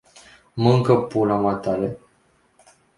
[0.55, 1.89] Mânca pula matale